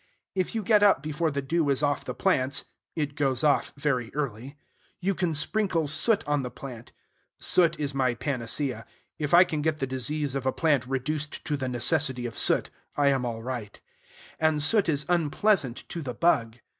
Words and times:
If 0.33 0.55
you 0.55 0.63
get 0.63 0.81
up 0.81 1.03
before 1.03 1.29
the 1.29 1.43
dew 1.43 1.69
is 1.69 1.83
off 1.83 2.03
the 2.03 2.15
plants, 2.15 2.65
it 2.95 3.13
goes 3.13 3.43
off 3.43 3.71
very 3.77 4.11
early, 4.15 4.57
you 4.99 5.13
can 5.13 5.35
sprinkle 5.35 5.85
soot 5.85 6.23
on 6.25 6.41
the 6.41 6.49
plant 6.49 6.91
(soot 7.39 7.79
is 7.79 7.93
my 7.93 8.15
panacea: 8.15 8.87
if 9.19 9.31
I 9.35 9.43
can 9.43 9.61
get 9.61 9.77
the 9.77 9.85
disease 9.85 10.33
of 10.33 10.47
a 10.47 10.51
plant 10.51 10.87
reduced 10.87 11.45
to 11.45 11.55
the 11.55 11.69
necessity 11.69 12.25
of 12.25 12.35
soot, 12.35 12.71
I 12.97 13.09
am 13.09 13.25
all 13.27 13.43
right) 13.43 13.79
and 14.39 14.59
soot 14.59 14.89
is 14.89 15.05
unpleasant 15.07 15.87
to 15.89 16.01
the 16.01 16.15
bug. 16.15 16.57